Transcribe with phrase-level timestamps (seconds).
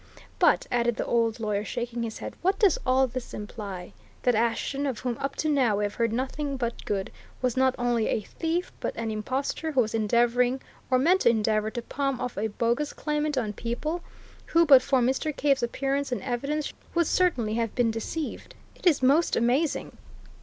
[0.39, 3.93] But," added the old lawyer, shaking his head, "what does all this imply?
[4.23, 7.75] That Ashton, of whom up to now we have heard nothing but good, was not
[7.77, 10.59] only a thief, but an impostor who was endeavouring,
[10.89, 14.01] or meant to endeavour, to palm off a bogus claimant on people,
[14.47, 15.37] who, but for Mr.
[15.37, 18.55] Cave's appearance and evidence, would certainly have been deceived!
[18.75, 19.95] It is most amazing."